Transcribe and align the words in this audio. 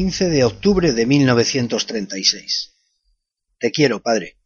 15 0.00 0.30
de 0.30 0.44
octubre 0.44 0.94
de 0.94 1.04
1936. 1.04 2.74
Te 3.58 3.70
quiero, 3.70 4.02
padre. 4.02 4.38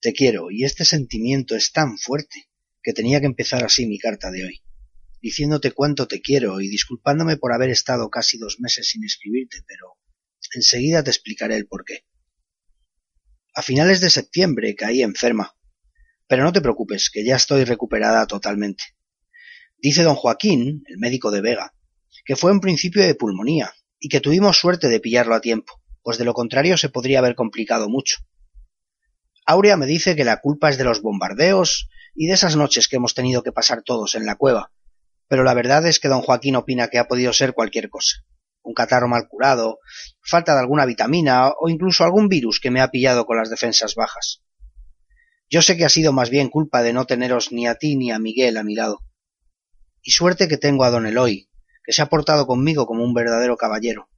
Te 0.00 0.12
quiero, 0.12 0.50
y 0.50 0.64
este 0.64 0.84
sentimiento 0.84 1.54
es 1.54 1.70
tan 1.70 1.96
fuerte 1.96 2.48
que 2.82 2.92
tenía 2.92 3.20
que 3.20 3.26
empezar 3.26 3.62
así 3.62 3.86
mi 3.86 4.00
carta 4.00 4.32
de 4.32 4.46
hoy, 4.46 4.64
diciéndote 5.22 5.70
cuánto 5.70 6.08
te 6.08 6.20
quiero 6.20 6.60
y 6.60 6.66
disculpándome 6.66 7.36
por 7.36 7.52
haber 7.52 7.70
estado 7.70 8.10
casi 8.10 8.36
dos 8.36 8.58
meses 8.58 8.88
sin 8.88 9.04
escribirte, 9.04 9.58
pero 9.64 9.96
enseguida 10.54 11.04
te 11.04 11.10
explicaré 11.10 11.54
el 11.54 11.68
porqué. 11.68 12.04
A 13.54 13.62
finales 13.62 14.00
de 14.00 14.10
septiembre 14.10 14.74
caí 14.74 15.02
enferma, 15.02 15.54
pero 16.26 16.42
no 16.42 16.52
te 16.52 16.60
preocupes, 16.60 17.10
que 17.10 17.24
ya 17.24 17.36
estoy 17.36 17.62
recuperada 17.62 18.26
totalmente. 18.26 18.82
Dice 19.78 20.02
don 20.02 20.16
Joaquín, 20.16 20.82
el 20.88 20.98
médico 20.98 21.30
de 21.30 21.42
Vega, 21.42 21.76
que 22.24 22.34
fue 22.34 22.50
un 22.50 22.58
principio 22.58 23.04
de 23.04 23.14
pulmonía, 23.14 23.72
y 24.04 24.08
que 24.10 24.20
tuvimos 24.20 24.58
suerte 24.58 24.90
de 24.90 25.00
pillarlo 25.00 25.34
a 25.34 25.40
tiempo, 25.40 25.80
pues 26.02 26.18
de 26.18 26.26
lo 26.26 26.34
contrario 26.34 26.76
se 26.76 26.90
podría 26.90 27.20
haber 27.20 27.34
complicado 27.34 27.88
mucho. 27.88 28.18
Aurea 29.46 29.78
me 29.78 29.86
dice 29.86 30.14
que 30.14 30.24
la 30.24 30.42
culpa 30.42 30.68
es 30.68 30.76
de 30.76 30.84
los 30.84 31.00
bombardeos 31.00 31.88
y 32.14 32.26
de 32.26 32.34
esas 32.34 32.54
noches 32.54 32.86
que 32.86 32.96
hemos 32.96 33.14
tenido 33.14 33.42
que 33.42 33.50
pasar 33.50 33.82
todos 33.82 34.14
en 34.14 34.26
la 34.26 34.36
cueva, 34.36 34.72
pero 35.26 35.42
la 35.42 35.54
verdad 35.54 35.86
es 35.86 36.00
que 36.00 36.08
don 36.08 36.20
Joaquín 36.20 36.54
opina 36.54 36.88
que 36.88 36.98
ha 36.98 37.08
podido 37.08 37.32
ser 37.32 37.54
cualquier 37.54 37.88
cosa. 37.88 38.18
Un 38.62 38.74
catarro 38.74 39.08
mal 39.08 39.26
curado, 39.26 39.78
falta 40.20 40.52
de 40.52 40.60
alguna 40.60 40.84
vitamina 40.84 41.48
o 41.58 41.70
incluso 41.70 42.04
algún 42.04 42.28
virus 42.28 42.60
que 42.60 42.70
me 42.70 42.82
ha 42.82 42.90
pillado 42.90 43.24
con 43.24 43.38
las 43.38 43.48
defensas 43.48 43.94
bajas. 43.94 44.42
Yo 45.48 45.62
sé 45.62 45.78
que 45.78 45.86
ha 45.86 45.88
sido 45.88 46.12
más 46.12 46.28
bien 46.28 46.50
culpa 46.50 46.82
de 46.82 46.92
no 46.92 47.06
teneros 47.06 47.52
ni 47.52 47.66
a 47.66 47.76
ti 47.76 47.96
ni 47.96 48.10
a 48.10 48.18
Miguel 48.18 48.58
a 48.58 48.64
mi 48.64 48.74
lado. 48.74 49.00
Y 50.02 50.10
suerte 50.10 50.46
que 50.46 50.58
tengo 50.58 50.84
a 50.84 50.90
don 50.90 51.06
Eloy, 51.06 51.48
que 51.84 51.92
se 51.92 52.02
ha 52.02 52.06
portado 52.06 52.46
conmigo 52.46 52.86
como 52.86 53.04
un 53.04 53.14
verdadero 53.14 53.56
caballero, 53.56 54.08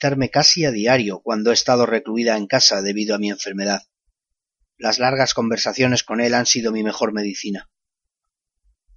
darme 0.00 0.30
casi 0.30 0.64
a 0.64 0.70
diario 0.70 1.20
cuando 1.20 1.50
he 1.50 1.54
estado 1.54 1.86
recluida 1.86 2.36
en 2.36 2.46
casa 2.46 2.82
debido 2.82 3.14
a 3.14 3.18
mi 3.18 3.30
enfermedad. 3.30 3.82
Las 4.76 4.98
largas 4.98 5.34
conversaciones 5.34 6.02
con 6.02 6.20
él 6.20 6.34
han 6.34 6.46
sido 6.46 6.72
mi 6.72 6.82
mejor 6.82 7.12
medicina. 7.12 7.70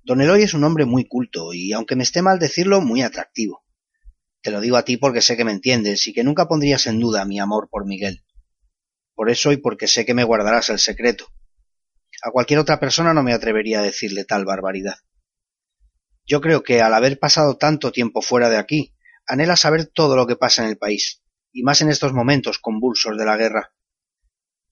Don 0.03 0.21
Eloy 0.21 0.43
es 0.43 0.53
un 0.53 0.63
hombre 0.63 0.85
muy 0.85 1.05
culto 1.05 1.53
y, 1.53 1.73
aunque 1.73 1.95
me 1.95 2.03
esté 2.03 2.21
mal 2.21 2.39
decirlo, 2.39 2.81
muy 2.81 3.01
atractivo. 3.01 3.65
Te 4.41 4.51
lo 4.51 4.61
digo 4.61 4.77
a 4.77 4.85
ti 4.85 4.97
porque 4.97 5.21
sé 5.21 5.35
que 5.35 5.43
me 5.43 5.51
entiendes 5.51 6.07
y 6.07 6.13
que 6.13 6.23
nunca 6.23 6.47
pondrías 6.47 6.87
en 6.87 6.99
duda 6.99 7.25
mi 7.25 7.39
amor 7.39 7.67
por 7.69 7.85
Miguel. 7.85 8.23
Por 9.13 9.29
eso 9.29 9.51
y 9.51 9.57
porque 9.57 9.87
sé 9.87 10.05
que 10.05 10.13
me 10.13 10.23
guardarás 10.23 10.69
el 10.69 10.79
secreto. 10.79 11.27
A 12.23 12.31
cualquier 12.31 12.59
otra 12.59 12.79
persona 12.79 13.13
no 13.13 13.23
me 13.23 13.33
atrevería 13.33 13.79
a 13.79 13.83
decirle 13.83 14.23
tal 14.23 14.45
barbaridad. 14.45 14.95
Yo 16.27 16.41
creo 16.41 16.61
que 16.61 16.81
al 16.81 16.93
haber 16.93 17.19
pasado 17.19 17.55
tanto 17.55 17.93
tiempo 17.93 18.21
fuera 18.21 18.49
de 18.49 18.57
aquí, 18.57 18.93
anhela 19.25 19.55
saber 19.55 19.85
todo 19.87 20.17
lo 20.17 20.27
que 20.27 20.35
pasa 20.35 20.61
en 20.61 20.69
el 20.69 20.77
país, 20.77 21.23
y 21.53 21.63
más 21.63 21.81
en 21.81 21.89
estos 21.89 22.11
momentos 22.11 22.59
convulsos 22.59 23.17
de 23.17 23.25
la 23.25 23.37
guerra. 23.37 23.73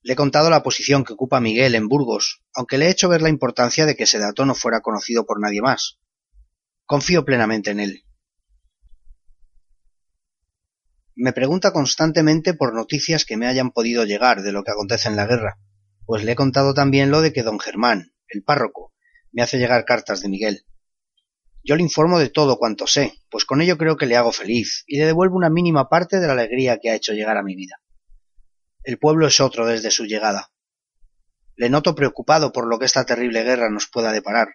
Le 0.02 0.14
he 0.14 0.16
contado 0.18 0.50
la 0.50 0.64
posición 0.64 1.06
que 1.06 1.14
ocupa 1.14 1.40
Miguel 1.40 1.74
en 1.76 1.88
Burgos, 1.88 2.44
aunque 2.54 2.78
le 2.78 2.88
he 2.88 2.90
hecho 2.90 3.08
ver 3.08 3.22
la 3.22 3.30
importancia 3.30 3.86
de 3.86 3.96
que 3.96 4.04
ese 4.04 4.20
dato 4.20 4.46
no 4.46 4.54
fuera 4.54 4.82
conocido 4.82 5.26
por 5.26 5.40
nadie 5.40 5.62
más. 5.62 5.98
Confío 6.86 7.24
plenamente 7.24 7.72
en 7.72 7.80
él. 7.80 8.04
Me 11.16 11.32
pregunta 11.32 11.72
constantemente 11.72 12.54
por 12.54 12.74
noticias 12.74 13.24
que 13.24 13.38
me 13.38 13.48
hayan 13.48 13.72
podido 13.72 14.04
llegar 14.04 14.42
de 14.42 14.52
lo 14.52 14.66
que 14.66 14.72
acontece 14.72 15.08
en 15.08 15.16
la 15.16 15.26
guerra, 15.26 15.58
pues 16.06 16.26
le 16.26 16.34
he 16.34 16.36
contado 16.36 16.74
también 16.74 17.12
lo 17.12 17.22
de 17.22 17.32
que 17.32 17.44
don 17.44 17.62
Germán, 17.62 18.14
el 18.28 18.44
párroco, 18.44 18.94
me 19.32 19.42
hace 19.42 19.58
llegar 19.58 19.86
cartas 19.86 20.20
de 20.20 20.28
Miguel. 20.28 20.66
Yo 21.68 21.76
le 21.76 21.82
informo 21.82 22.20
de 22.20 22.30
todo 22.30 22.60
cuanto 22.60 22.86
sé, 22.86 23.20
pues 23.28 23.44
con 23.44 23.60
ello 23.60 23.76
creo 23.76 23.98
que 23.98 24.06
le 24.06 24.16
hago 24.16 24.32
feliz 24.32 24.84
y 24.86 25.00
le 25.00 25.08
devuelvo 25.08 25.36
una 25.36 25.50
mínima 25.50 25.90
parte 25.90 26.20
de 26.20 26.28
la 26.28 26.34
alegría 26.34 26.78
que 26.78 26.92
ha 26.92 26.96
hecho 26.96 27.14
llegar 27.14 27.38
a 27.38 27.44
mi 27.44 27.56
vida. 27.56 27.82
El 28.84 29.00
pueblo 29.00 29.26
es 29.26 29.40
otro 29.40 29.66
desde 29.66 29.90
su 29.90 30.06
llegada. 30.06 30.52
Le 31.56 31.72
noto 31.72 31.96
preocupado 31.96 32.52
por 32.52 32.68
lo 32.68 32.78
que 32.78 32.86
esta 32.86 33.04
terrible 33.04 33.44
guerra 33.44 33.72
nos 33.72 33.88
pueda 33.88 34.12
deparar, 34.12 34.50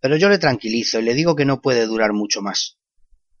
pero 0.00 0.16
yo 0.16 0.28
le 0.28 0.38
tranquilizo 0.38 0.98
y 0.98 1.02
le 1.02 1.14
digo 1.14 1.36
que 1.36 1.44
no 1.44 1.60
puede 1.60 1.86
durar 1.86 2.12
mucho 2.12 2.42
más. 2.42 2.80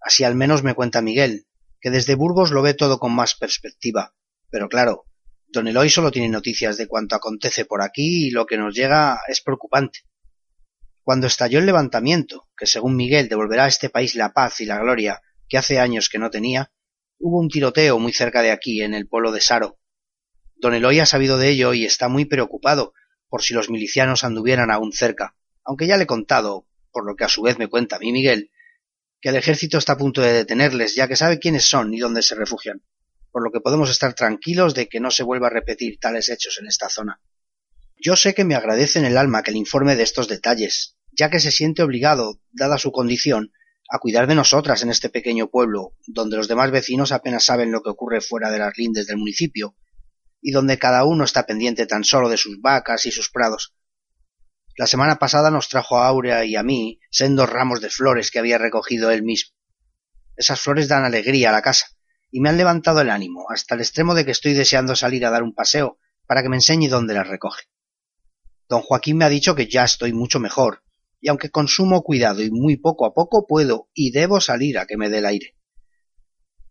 Así 0.00 0.22
al 0.22 0.36
menos 0.36 0.62
me 0.62 0.74
cuenta 0.74 1.02
Miguel, 1.02 1.48
que 1.80 1.90
desde 1.90 2.14
Burgos 2.14 2.52
lo 2.52 2.62
ve 2.62 2.74
todo 2.74 3.00
con 3.00 3.12
más 3.12 3.34
perspectiva. 3.34 4.14
Pero 4.50 4.68
claro, 4.68 5.06
don 5.48 5.66
Eloy 5.66 5.90
solo 5.90 6.12
tiene 6.12 6.28
noticias 6.28 6.76
de 6.76 6.86
cuanto 6.86 7.16
acontece 7.16 7.64
por 7.64 7.82
aquí 7.82 8.28
y 8.28 8.30
lo 8.30 8.46
que 8.46 8.56
nos 8.56 8.72
llega 8.72 9.18
es 9.26 9.40
preocupante. 9.40 10.02
Cuando 11.02 11.26
estalló 11.26 11.58
el 11.58 11.66
levantamiento, 11.66 12.45
que 12.56 12.66
según 12.66 12.96
Miguel 12.96 13.28
devolverá 13.28 13.64
a 13.64 13.68
este 13.68 13.90
país 13.90 14.14
la 14.14 14.32
paz 14.32 14.60
y 14.60 14.66
la 14.66 14.78
gloria 14.78 15.22
que 15.48 15.58
hace 15.58 15.78
años 15.78 16.08
que 16.08 16.18
no 16.18 16.30
tenía, 16.30 16.72
hubo 17.18 17.38
un 17.38 17.48
tiroteo 17.48 17.98
muy 17.98 18.12
cerca 18.12 18.42
de 18.42 18.50
aquí, 18.50 18.82
en 18.82 18.94
el 18.94 19.08
pueblo 19.08 19.32
de 19.32 19.40
Saro. 19.40 19.78
Don 20.56 20.74
Eloy 20.74 21.00
ha 21.00 21.06
sabido 21.06 21.38
de 21.38 21.50
ello 21.50 21.74
y 21.74 21.84
está 21.84 22.08
muy 22.08 22.24
preocupado 22.24 22.94
por 23.28 23.42
si 23.42 23.54
los 23.54 23.70
milicianos 23.70 24.24
anduvieran 24.24 24.70
aún 24.70 24.92
cerca, 24.92 25.36
aunque 25.64 25.86
ya 25.86 25.96
le 25.96 26.04
he 26.04 26.06
contado, 26.06 26.66
por 26.90 27.06
lo 27.06 27.14
que 27.16 27.24
a 27.24 27.28
su 27.28 27.42
vez 27.42 27.58
me 27.58 27.68
cuenta 27.68 27.96
a 27.96 27.98
mí 27.98 28.12
Miguel, 28.12 28.50
que 29.20 29.30
el 29.30 29.36
ejército 29.36 29.78
está 29.78 29.94
a 29.94 29.98
punto 29.98 30.22
de 30.22 30.32
detenerles, 30.32 30.94
ya 30.94 31.08
que 31.08 31.16
sabe 31.16 31.38
quiénes 31.38 31.68
son 31.68 31.92
y 31.92 31.98
dónde 31.98 32.22
se 32.22 32.34
refugian, 32.34 32.82
por 33.30 33.42
lo 33.42 33.50
que 33.50 33.60
podemos 33.60 33.90
estar 33.90 34.14
tranquilos 34.14 34.74
de 34.74 34.88
que 34.88 35.00
no 35.00 35.10
se 35.10 35.22
vuelva 35.22 35.48
a 35.48 35.50
repetir 35.50 35.98
tales 35.98 36.28
hechos 36.28 36.58
en 36.60 36.66
esta 36.66 36.88
zona. 36.88 37.20
Yo 37.98 38.14
sé 38.14 38.34
que 38.34 38.44
me 38.44 38.54
agradece 38.54 38.98
en 38.98 39.06
el 39.06 39.16
alma 39.16 39.42
que 39.42 39.52
le 39.52 39.58
informe 39.58 39.96
de 39.96 40.02
estos 40.02 40.28
detalles, 40.28 40.95
ya 41.16 41.30
que 41.30 41.40
se 41.40 41.50
siente 41.50 41.82
obligado, 41.82 42.40
dada 42.52 42.78
su 42.78 42.92
condición, 42.92 43.52
a 43.88 43.98
cuidar 43.98 44.26
de 44.26 44.34
nosotras 44.34 44.82
en 44.82 44.90
este 44.90 45.08
pequeño 45.08 45.48
pueblo, 45.48 45.94
donde 46.06 46.36
los 46.36 46.48
demás 46.48 46.70
vecinos 46.70 47.12
apenas 47.12 47.44
saben 47.44 47.72
lo 47.72 47.82
que 47.82 47.90
ocurre 47.90 48.20
fuera 48.20 48.50
de 48.50 48.58
las 48.58 48.76
lindes 48.76 49.06
del 49.06 49.16
municipio, 49.16 49.76
y 50.42 50.50
donde 50.50 50.78
cada 50.78 51.04
uno 51.04 51.24
está 51.24 51.46
pendiente 51.46 51.86
tan 51.86 52.04
solo 52.04 52.28
de 52.28 52.36
sus 52.36 52.60
vacas 52.60 53.06
y 53.06 53.12
sus 53.12 53.30
prados. 53.30 53.74
La 54.76 54.86
semana 54.86 55.16
pasada 55.16 55.50
nos 55.50 55.68
trajo 55.68 55.98
a 55.98 56.06
Aurea 56.06 56.44
y 56.44 56.54
a 56.54 56.62
mí 56.62 57.00
sendos 57.10 57.48
ramos 57.48 57.80
de 57.80 57.88
flores 57.88 58.30
que 58.30 58.38
había 58.38 58.58
recogido 58.58 59.10
él 59.10 59.22
mismo. 59.22 59.54
Esas 60.36 60.60
flores 60.60 60.88
dan 60.88 61.04
alegría 61.04 61.48
a 61.48 61.52
la 61.52 61.62
casa, 61.62 61.86
y 62.30 62.40
me 62.40 62.50
han 62.50 62.58
levantado 62.58 63.00
el 63.00 63.08
ánimo, 63.08 63.46
hasta 63.50 63.74
el 63.74 63.80
extremo 63.80 64.14
de 64.14 64.26
que 64.26 64.32
estoy 64.32 64.52
deseando 64.52 64.94
salir 64.94 65.24
a 65.24 65.30
dar 65.30 65.42
un 65.42 65.54
paseo 65.54 65.98
para 66.26 66.42
que 66.42 66.50
me 66.50 66.56
enseñe 66.56 66.88
dónde 66.88 67.14
las 67.14 67.26
recoge. 67.26 67.64
Don 68.68 68.82
Joaquín 68.82 69.16
me 69.16 69.24
ha 69.24 69.30
dicho 69.30 69.54
que 69.54 69.68
ya 69.68 69.84
estoy 69.84 70.12
mucho 70.12 70.40
mejor, 70.40 70.82
y 71.20 71.28
aunque 71.28 71.50
consumo 71.50 72.02
cuidado 72.02 72.42
y 72.42 72.50
muy 72.50 72.76
poco 72.76 73.06
a 73.06 73.14
poco 73.14 73.46
puedo 73.46 73.88
y 73.94 74.10
debo 74.10 74.40
salir 74.40 74.78
a 74.78 74.86
que 74.86 74.96
me 74.96 75.08
dé 75.08 75.18
el 75.18 75.26
aire. 75.26 75.56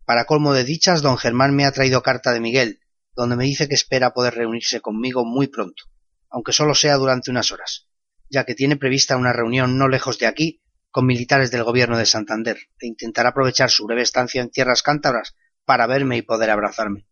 Para 0.04 0.24
colmo 0.24 0.54
de 0.54 0.64
dichas, 0.64 1.02
don 1.02 1.18
Germán 1.18 1.54
me 1.54 1.64
ha 1.64 1.72
traído 1.72 2.02
carta 2.02 2.32
de 2.32 2.40
Miguel, 2.40 2.80
donde 3.14 3.36
me 3.36 3.44
dice 3.44 3.68
que 3.68 3.74
espera 3.74 4.12
poder 4.12 4.34
reunirse 4.34 4.80
conmigo 4.80 5.24
muy 5.24 5.48
pronto, 5.48 5.84
aunque 6.30 6.52
solo 6.52 6.74
sea 6.74 6.96
durante 6.96 7.30
unas 7.30 7.50
horas, 7.50 7.88
ya 8.30 8.44
que 8.44 8.54
tiene 8.54 8.76
prevista 8.76 9.16
una 9.16 9.32
reunión 9.32 9.78
no 9.78 9.88
lejos 9.88 10.18
de 10.18 10.26
aquí 10.26 10.62
con 10.90 11.06
militares 11.06 11.50
del 11.50 11.64
gobierno 11.64 11.98
de 11.98 12.06
Santander, 12.06 12.56
e 12.80 12.86
intentará 12.86 13.30
aprovechar 13.30 13.70
su 13.70 13.84
breve 13.84 14.02
estancia 14.02 14.40
en 14.40 14.50
tierras 14.50 14.82
cántabras 14.82 15.34
para 15.64 15.86
verme 15.86 16.16
y 16.16 16.22
poder 16.22 16.50
abrazarme. 16.50 17.06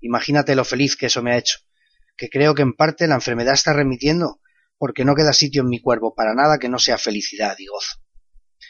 Imagínate 0.00 0.56
lo 0.56 0.64
feliz 0.64 0.96
que 0.96 1.06
eso 1.06 1.22
me 1.22 1.32
ha 1.32 1.38
hecho, 1.38 1.58
que 2.16 2.28
creo 2.28 2.54
que 2.54 2.62
en 2.62 2.72
parte 2.72 3.06
la 3.06 3.14
enfermedad 3.14 3.54
está 3.54 3.72
remitiendo 3.72 4.40
porque 4.78 5.04
no 5.04 5.14
queda 5.14 5.32
sitio 5.32 5.62
en 5.62 5.68
mi 5.68 5.80
cuerpo 5.80 6.14
para 6.14 6.34
nada 6.34 6.58
que 6.58 6.68
no 6.68 6.78
sea 6.78 6.98
felicidad 6.98 7.56
y 7.58 7.66
gozo. 7.66 8.00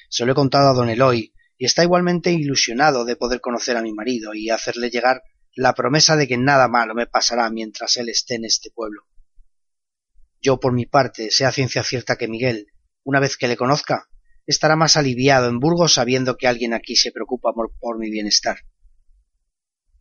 Se 0.08 0.24
lo 0.24 0.32
he 0.32 0.34
contado 0.34 0.68
a 0.68 0.74
don 0.74 0.90
Eloy 0.90 1.32
y 1.56 1.64
está 1.64 1.82
igualmente 1.82 2.32
ilusionado 2.32 3.04
de 3.04 3.16
poder 3.16 3.40
conocer 3.40 3.76
a 3.76 3.82
mi 3.82 3.92
marido 3.92 4.34
y 4.34 4.50
hacerle 4.50 4.90
llegar 4.90 5.22
la 5.56 5.74
promesa 5.74 6.16
de 6.16 6.26
que 6.26 6.36
nada 6.36 6.68
malo 6.68 6.94
me 6.94 7.06
pasará 7.06 7.48
mientras 7.50 7.96
él 7.96 8.08
esté 8.08 8.34
en 8.34 8.44
este 8.44 8.70
pueblo. 8.70 9.02
Yo, 10.40 10.60
por 10.60 10.72
mi 10.72 10.84
parte, 10.84 11.30
sé 11.30 11.44
a 11.46 11.52
ciencia 11.52 11.82
cierta 11.82 12.16
que 12.16 12.28
Miguel, 12.28 12.66
una 13.02 13.20
vez 13.20 13.36
que 13.36 13.48
le 13.48 13.56
conozca, 13.56 14.08
estará 14.46 14.76
más 14.76 14.96
aliviado 14.96 15.48
en 15.48 15.58
Burgos 15.58 15.94
sabiendo 15.94 16.36
que 16.36 16.46
alguien 16.46 16.74
aquí 16.74 16.96
se 16.96 17.12
preocupa 17.12 17.52
por, 17.54 17.98
mi 17.98 18.10
bienestar. 18.10 18.58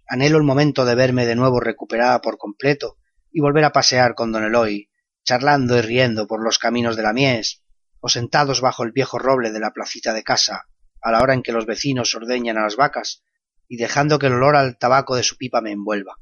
Anhelo 0.08 0.38
el 0.38 0.44
momento 0.44 0.86
de 0.86 0.96
verme 0.96 1.26
de 1.26 1.36
nuevo 1.36 1.60
recuperada 1.60 2.20
por 2.20 2.38
completo 2.38 2.98
y 3.32 3.40
volver 3.40 3.64
a 3.64 3.72
pasear 3.72 4.16
con 4.16 4.32
don 4.32 4.44
Eloy, 4.44 4.90
charlando 5.24 5.78
y 5.78 5.82
riendo 5.82 6.28
por 6.28 6.44
los 6.44 6.60
caminos 6.60 6.96
de 6.96 7.04
la 7.04 7.14
mies, 7.14 7.64
o 8.00 8.10
sentados 8.10 8.62
bajo 8.62 8.84
el 8.84 8.92
viejo 8.92 9.20
roble 9.20 9.52
de 9.52 9.60
la 9.60 9.72
placita 9.72 10.14
de 10.14 10.24
casa, 10.24 10.68
a 11.02 11.12
la 11.12 11.22
hora 11.22 11.34
en 11.34 11.44
que 11.44 11.52
los 11.52 11.66
vecinos 11.66 12.14
ordeñan 12.16 12.58
a 12.58 12.64
las 12.64 12.76
vacas, 12.76 13.24
y 13.68 13.78
dejando 13.78 14.20
que 14.20 14.28
el 14.28 14.34
olor 14.34 14.56
al 14.56 14.78
tabaco 14.78 15.16
de 15.16 15.24
su 15.24 15.38
pipa 15.38 15.62
me 15.62 15.72
envuelva. 15.72 16.18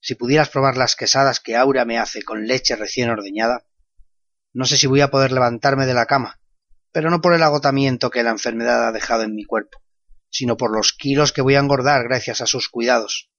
Si 0.00 0.14
pudieras 0.14 0.48
probar 0.48 0.76
las 0.76 0.94
quesadas 0.94 1.40
que 1.40 1.56
Aura 1.56 1.84
me 1.84 1.98
hace 1.98 2.22
con 2.22 2.46
leche 2.46 2.76
recién 2.76 3.10
ordeñada, 3.10 3.66
no 4.52 4.64
sé 4.64 4.76
si 4.76 4.86
voy 4.86 5.00
a 5.00 5.10
poder 5.10 5.32
levantarme 5.32 5.86
de 5.86 5.94
la 5.94 6.06
cama, 6.06 6.40
pero 6.92 7.10
no 7.10 7.20
por 7.20 7.34
el 7.34 7.42
agotamiento 7.42 8.10
que 8.10 8.22
la 8.22 8.30
enfermedad 8.30 8.88
ha 8.88 8.92
dejado 8.92 9.22
en 9.22 9.34
mi 9.34 9.44
cuerpo, 9.44 9.82
sino 10.30 10.56
por 10.56 10.74
los 10.74 10.92
kilos 10.92 11.32
que 11.32 11.42
voy 11.42 11.56
a 11.56 11.60
engordar 11.60 12.04
gracias 12.04 12.40
a 12.40 12.46
sus 12.46 12.68
cuidados. 12.68 13.30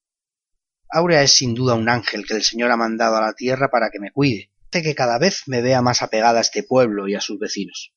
Aurea 0.90 1.24
es 1.24 1.34
sin 1.34 1.54
duda 1.54 1.76
un 1.76 1.88
ángel 1.88 2.26
que 2.26 2.34
el 2.34 2.44
Señor 2.44 2.72
ha 2.72 2.78
mandado 2.78 3.16
a 3.16 3.22
la 3.22 3.34
tierra 3.34 3.70
para 3.70 3.90
que 3.90 4.00
me 4.00 4.12
cuide, 4.12 4.49
que 4.72 4.96
cada 4.96 5.18
vez 5.18 5.44
me 5.48 5.62
vea 5.62 5.82
más 5.82 6.02
apegada 6.02 6.40
a 6.40 6.42
este 6.42 6.64
pueblo 6.64 7.08
y 7.08 7.16
a 7.16 7.22
sus 7.22 7.40
vecinos. 7.40 7.94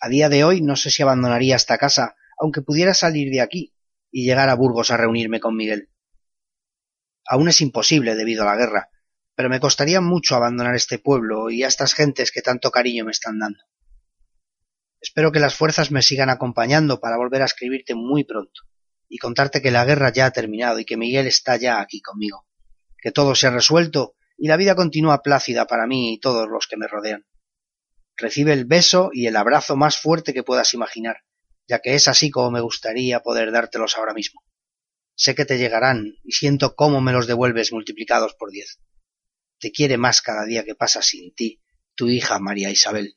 A 0.00 0.08
día 0.08 0.28
de 0.28 0.44
hoy 0.44 0.60
no 0.60 0.76
sé 0.76 0.90
si 0.90 1.02
abandonaría 1.02 1.56
esta 1.56 1.78
casa, 1.78 2.16
aunque 2.38 2.60
pudiera 2.60 2.92
salir 2.92 3.30
de 3.30 3.40
aquí 3.40 3.74
y 4.10 4.26
llegar 4.26 4.48
a 4.48 4.54
Burgos 4.54 4.90
a 4.90 4.96
reunirme 4.96 5.40
con 5.40 5.56
Miguel. 5.56 5.90
Aún 7.24 7.48
es 7.48 7.60
imposible 7.60 8.14
debido 8.14 8.42
a 8.42 8.46
la 8.46 8.56
guerra, 8.56 8.90
pero 9.34 9.48
me 9.48 9.60
costaría 9.60 10.00
mucho 10.00 10.34
abandonar 10.34 10.74
este 10.74 10.98
pueblo 10.98 11.50
y 11.50 11.62
a 11.62 11.68
estas 11.68 11.94
gentes 11.94 12.30
que 12.30 12.42
tanto 12.42 12.70
cariño 12.70 13.04
me 13.04 13.10
están 13.12 13.38
dando. 13.38 13.60
Espero 15.00 15.30
que 15.32 15.40
las 15.40 15.54
fuerzas 15.54 15.90
me 15.90 16.02
sigan 16.02 16.30
acompañando 16.30 17.00
para 17.00 17.16
volver 17.16 17.42
a 17.42 17.46
escribirte 17.46 17.94
muy 17.94 18.24
pronto 18.24 18.62
y 19.08 19.18
contarte 19.18 19.62
que 19.62 19.70
la 19.70 19.84
guerra 19.84 20.12
ya 20.12 20.26
ha 20.26 20.30
terminado 20.32 20.78
y 20.80 20.84
que 20.84 20.96
Miguel 20.96 21.26
está 21.26 21.56
ya 21.56 21.80
aquí 21.80 22.00
conmigo, 22.00 22.46
que 22.98 23.12
todo 23.12 23.34
se 23.34 23.46
ha 23.46 23.50
resuelto 23.50 24.16
y 24.36 24.48
la 24.48 24.56
vida 24.56 24.74
continúa 24.74 25.22
plácida 25.22 25.66
para 25.66 25.86
mí 25.86 26.14
y 26.14 26.18
todos 26.18 26.48
los 26.48 26.66
que 26.66 26.76
me 26.76 26.86
rodean. 26.86 27.26
Recibe 28.16 28.52
el 28.52 28.64
beso 28.64 29.10
y 29.12 29.26
el 29.26 29.36
abrazo 29.36 29.76
más 29.76 29.98
fuerte 29.98 30.32
que 30.32 30.42
puedas 30.42 30.74
imaginar, 30.74 31.22
ya 31.68 31.80
que 31.80 31.94
es 31.94 32.08
así 32.08 32.30
como 32.30 32.50
me 32.50 32.60
gustaría 32.60 33.20
poder 33.20 33.52
dártelos 33.52 33.96
ahora 33.96 34.14
mismo. 34.14 34.42
Sé 35.14 35.34
que 35.34 35.44
te 35.44 35.58
llegarán 35.58 36.14
y 36.22 36.32
siento 36.32 36.74
cómo 36.74 37.00
me 37.00 37.12
los 37.12 37.26
devuelves 37.26 37.72
multiplicados 37.72 38.34
por 38.34 38.50
diez. 38.50 38.80
Te 39.58 39.72
quiere 39.72 39.96
más 39.96 40.20
cada 40.20 40.44
día 40.44 40.64
que 40.64 40.74
pasa 40.74 41.00
sin 41.02 41.34
ti, 41.34 41.62
tu 41.94 42.08
hija 42.08 42.38
María 42.38 42.70
Isabel. 42.70 43.16